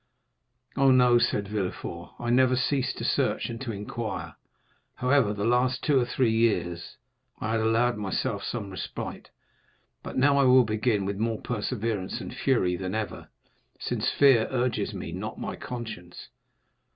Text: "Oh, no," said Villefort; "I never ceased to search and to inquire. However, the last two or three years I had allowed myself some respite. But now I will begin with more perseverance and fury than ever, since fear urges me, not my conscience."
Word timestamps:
"Oh, 0.75 0.89
no," 0.89 1.19
said 1.19 1.47
Villefort; 1.47 2.15
"I 2.17 2.31
never 2.31 2.55
ceased 2.55 2.97
to 2.97 3.03
search 3.03 3.49
and 3.51 3.61
to 3.61 3.71
inquire. 3.71 4.35
However, 4.95 5.31
the 5.31 5.45
last 5.45 5.83
two 5.83 5.99
or 5.99 6.05
three 6.05 6.31
years 6.31 6.97
I 7.39 7.51
had 7.51 7.59
allowed 7.59 7.97
myself 7.97 8.43
some 8.43 8.71
respite. 8.71 9.29
But 10.01 10.17
now 10.17 10.37
I 10.37 10.43
will 10.45 10.63
begin 10.63 11.05
with 11.05 11.17
more 11.19 11.39
perseverance 11.39 12.19
and 12.19 12.33
fury 12.35 12.75
than 12.75 12.95
ever, 12.95 13.29
since 13.79 14.09
fear 14.11 14.47
urges 14.49 14.91
me, 14.91 15.11
not 15.11 15.37
my 15.39 15.55
conscience." 15.55 16.29